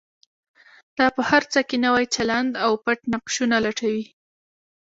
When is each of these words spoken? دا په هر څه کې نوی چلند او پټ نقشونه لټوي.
دا 0.97 1.07
په 1.15 1.21
هر 1.29 1.43
څه 1.51 1.59
کې 1.67 1.77
نوی 1.85 2.05
چلند 2.15 2.51
او 2.65 2.71
پټ 2.83 2.99
نقشونه 3.13 3.57
لټوي. 3.65 4.05